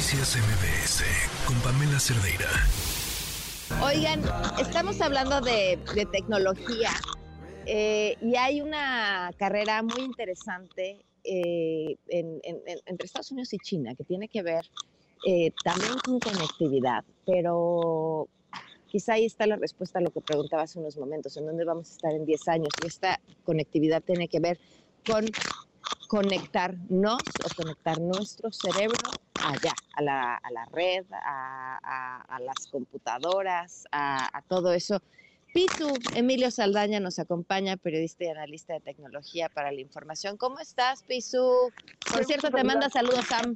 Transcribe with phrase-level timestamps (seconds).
[0.00, 1.04] Noticias MBS
[1.46, 2.48] con Pamela Cerdeira.
[3.84, 4.22] Oigan,
[4.58, 5.78] estamos hablando de,
[6.10, 6.88] tecnología
[7.66, 14.28] eh, y hay una carrera muy interesante eh, entre Estados Unidos y China que tiene
[14.28, 14.64] que ver
[15.26, 18.26] eh, también con conectividad, pero
[18.86, 21.90] quizá ahí está la respuesta a lo que preguntaba hace unos momentos, en dónde vamos
[21.90, 22.70] a estar en 10 años.
[22.82, 24.58] Y esta conectividad tiene que ver
[25.04, 25.26] con
[26.08, 28.96] conectarnos o conectar nuestro cerebro
[29.44, 35.00] allá, a la, a la red, a, a, las computadoras, a, todo eso.
[35.52, 40.36] Pitu, Emilio Saldaña nos acompaña, periodista y analista de tecnología para la información.
[40.36, 41.72] ¿Cómo estás, Pisu?
[42.12, 43.54] Por cierto, te manda saludos, Sam.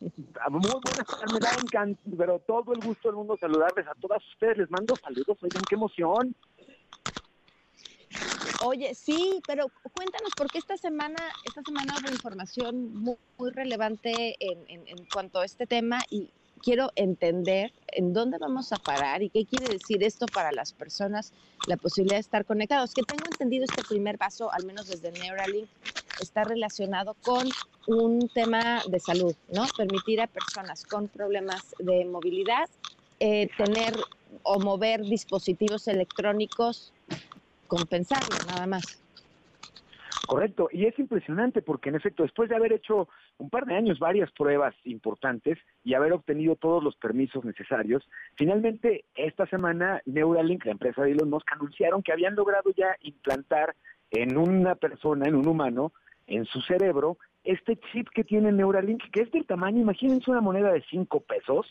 [0.00, 4.22] Muy buenas tardes, me da encanto, pero todo el gusto del mundo saludarles a todas
[4.32, 4.58] ustedes.
[4.58, 6.34] Les mando saludos, oigan, qué emoción.
[8.64, 15.06] Oye, sí, pero cuéntanos, porque esta semana, esta semana hubo información muy, relevante en, en,
[15.12, 16.30] cuanto a este tema y
[16.62, 21.32] quiero entender en dónde vamos a parar y qué quiere decir esto para las personas,
[21.66, 22.92] la posibilidad de estar conectados.
[22.92, 25.68] Que tengo entendido este primer paso, al menos desde Neuralink,
[26.20, 27.48] está relacionado con
[27.86, 29.64] un tema de salud, ¿no?
[29.74, 32.68] Permitir a personas con problemas de movilidad
[33.20, 33.94] eh, tener
[34.44, 36.92] o mover dispositivos electrónicos
[37.70, 39.00] compensarlo, nada más.
[40.26, 43.98] Correcto, y es impresionante porque en efecto, después de haber hecho un par de años
[43.98, 50.72] varias pruebas importantes y haber obtenido todos los permisos necesarios, finalmente esta semana Neuralink, la
[50.72, 53.74] empresa de Elon Musk, anunciaron que habían logrado ya implantar
[54.10, 55.92] en una persona, en un humano,
[56.26, 60.72] en su cerebro, este chip que tiene Neuralink, que es del tamaño, imagínense una moneda
[60.72, 61.66] de 5 pesos,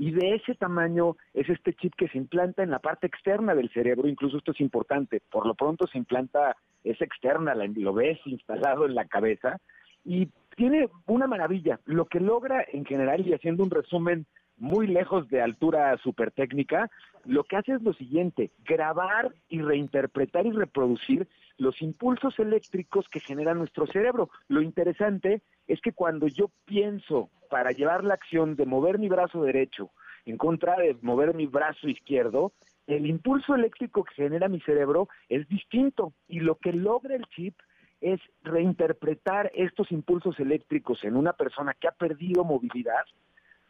[0.00, 3.68] y de ese tamaño es este chip que se implanta en la parte externa del
[3.68, 8.86] cerebro, incluso esto es importante, por lo pronto se implanta, es externa, lo ves instalado
[8.86, 9.60] en la cabeza
[10.02, 14.24] y tiene una maravilla, lo que logra en general y haciendo un resumen
[14.56, 16.90] muy lejos de altura super técnica,
[17.26, 21.28] lo que hace es lo siguiente, grabar y reinterpretar y reproducir
[21.60, 24.30] los impulsos eléctricos que genera nuestro cerebro.
[24.48, 29.42] Lo interesante es que cuando yo pienso para llevar la acción de mover mi brazo
[29.42, 29.90] derecho
[30.24, 32.52] en contra de mover mi brazo izquierdo,
[32.86, 37.54] el impulso eléctrico que genera mi cerebro es distinto y lo que logra el chip
[38.00, 43.04] es reinterpretar estos impulsos eléctricos en una persona que ha perdido movilidad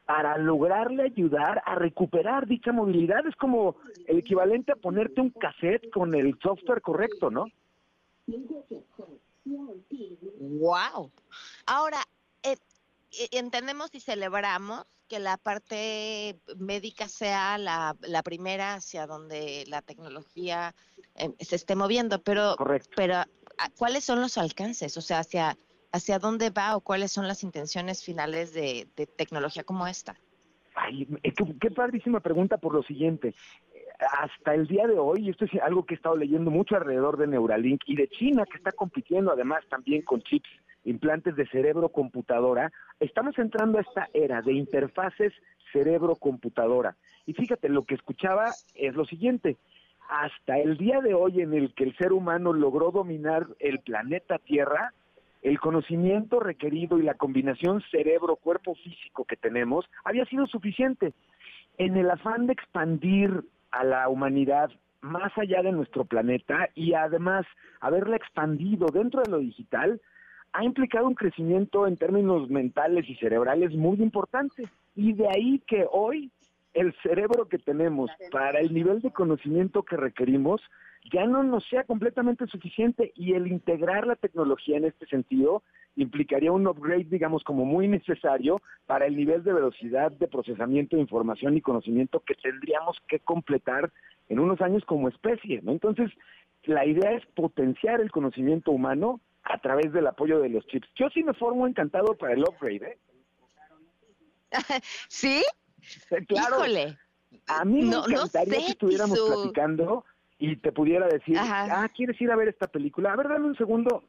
[0.06, 3.26] para lograrle ayudar a recuperar dicha movilidad.
[3.26, 7.46] Es como el equivalente a ponerte un cassette con el software correcto, ¿no?
[10.38, 11.10] Wow.
[11.66, 12.02] Ahora,
[12.42, 12.56] eh,
[13.18, 20.74] eh, entendemos y celebramos que la parte médica sea la, primera hacia donde la tecnología
[21.16, 22.56] eh, se esté moviendo, pero,
[22.94, 24.96] pero ah, ¿cuáles son los alcances?
[24.96, 25.56] O sea, hacia,
[25.90, 30.16] hacia dónde va o cuáles son las intenciones finales de, tecnología como esta.
[30.76, 33.34] Ay, qué, qué padrísima pregunta por lo siguiente
[34.00, 37.16] hasta el día de hoy, y esto es algo que he estado leyendo mucho alrededor
[37.16, 40.48] de Neuralink y de China, que está compitiendo además también con chips,
[40.84, 45.32] implantes de cerebro-computadora, estamos entrando a esta era de interfaces
[45.72, 46.96] cerebro-computadora.
[47.26, 49.58] Y fíjate, lo que escuchaba es lo siguiente,
[50.08, 54.38] hasta el día de hoy en el que el ser humano logró dominar el planeta
[54.38, 54.92] Tierra,
[55.42, 61.14] el conocimiento requerido y la combinación cerebro-cuerpo físico que tenemos había sido suficiente.
[61.78, 64.70] En el afán de expandir a la humanidad
[65.00, 67.46] más allá de nuestro planeta y además
[67.80, 70.00] haberla expandido dentro de lo digital
[70.52, 74.68] ha implicado un crecimiento en términos mentales y cerebrales muy importante.
[74.96, 76.30] Y de ahí que hoy
[76.74, 80.60] el cerebro que tenemos para el nivel de conocimiento que requerimos
[81.12, 85.62] ya no nos sea completamente suficiente y el integrar la tecnología en este sentido
[85.96, 91.02] implicaría un upgrade, digamos, como muy necesario para el nivel de velocidad de procesamiento de
[91.02, 93.90] información y conocimiento que tendríamos que completar
[94.28, 95.72] en unos años como especie, ¿no?
[95.72, 96.10] Entonces,
[96.64, 100.88] la idea es potenciar el conocimiento humano a través del apoyo de los chips.
[100.94, 102.98] Yo sí me formo encantado para el upgrade, ¿eh?
[105.08, 105.42] ¿Sí?
[106.28, 106.56] Claro.
[106.56, 106.98] Híjole.
[107.46, 110.04] A mí me encantaría que estuviéramos platicando
[110.38, 113.12] y te pudiera decir, ah, ¿quieres ir a ver esta película?
[113.12, 114.02] A ver, dame un segundo,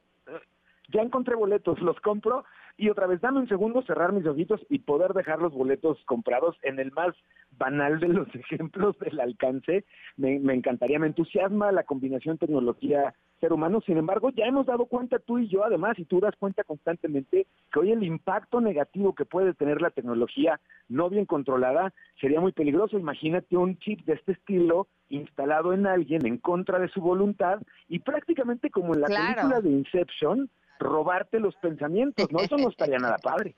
[0.89, 2.45] ya encontré boletos, los compro
[2.77, 6.57] y otra vez dame un segundo, cerrar mis ojitos y poder dejar los boletos comprados
[6.63, 7.15] en el más
[7.57, 9.85] banal de los ejemplos del alcance.
[10.18, 13.81] Me, me encantaría, me entusiasma la combinación tecnología ser humano.
[13.85, 17.47] Sin embargo, ya hemos dado cuenta tú y yo, además, y tú das cuenta constantemente
[17.73, 22.53] que hoy el impacto negativo que puede tener la tecnología no bien controlada sería muy
[22.53, 22.97] peligroso.
[22.97, 27.59] Imagínate un chip de este estilo instalado en alguien en contra de su voluntad
[27.89, 30.50] y prácticamente como en la película de Inception,
[30.81, 32.39] robarte los pensamientos, ¿no?
[32.39, 33.56] Eso no estaría nada padre.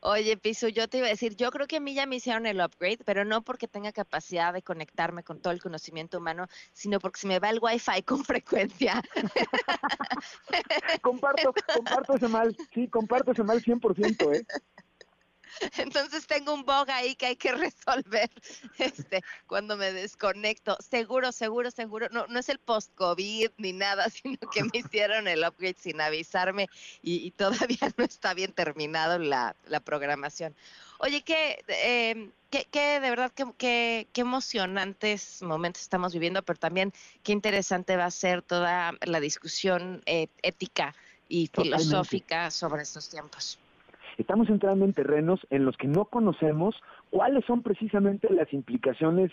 [0.00, 2.46] Oye, Piso, yo te iba a decir, yo creo que a mí ya me hicieron
[2.46, 7.00] el upgrade, pero no porque tenga capacidad de conectarme con todo el conocimiento humano, sino
[7.00, 9.02] porque se me va el wifi con frecuencia.
[11.02, 14.46] comparto, comparto ese mal, sí, comparto ese mal 100%, ¿eh?
[15.78, 18.30] Entonces tengo un bug ahí que hay que resolver
[18.78, 20.76] este, cuando me desconecto.
[20.80, 22.08] Seguro, seguro, seguro.
[22.10, 26.68] No, no es el post-COVID ni nada, sino que me hicieron el upgrade sin avisarme
[27.02, 29.54] y, todavía no está bien terminado la,
[29.84, 30.54] programación.
[30.98, 36.92] Oye, qué, eh, qué, de verdad, qué, qué, emocionantes momentos estamos viviendo, pero también
[37.22, 40.94] qué interesante va a ser toda la discusión eh, ética
[41.28, 43.58] y filosófica sobre estos tiempos
[44.18, 46.74] estamos entrando en terrenos en los que no conocemos
[47.10, 49.30] cuáles son precisamente las implicaciones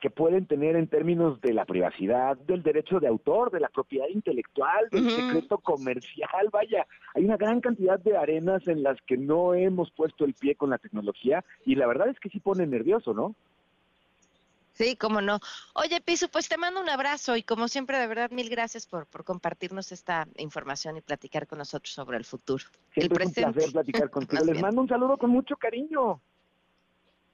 [0.00, 4.06] que pueden tener en términos de la privacidad, del derecho de autor, de la propiedad
[4.08, 6.48] intelectual, del secreto comercial.
[6.52, 10.54] Vaya, hay una gran cantidad de arenas en las que no hemos puesto el pie
[10.54, 13.34] con la tecnología y la verdad es que sí pone nervioso, ¿no?
[14.74, 15.38] Sí, cómo no.
[15.74, 19.06] Oye, Piso, pues te mando un abrazo y como siempre, de verdad, mil gracias por,
[19.06, 22.64] por compartirnos esta información y platicar con nosotros sobre el futuro.
[22.92, 24.44] Siempre es un placer platicar contigo.
[24.44, 26.20] Les mando un saludo con mucho cariño.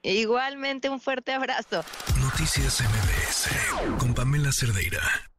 [0.03, 1.83] Igualmente, un fuerte abrazo.
[2.19, 5.30] Noticias MBS con Pamela Cerdeira.